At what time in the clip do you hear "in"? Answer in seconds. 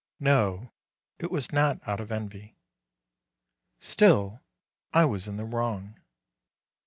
5.27-5.37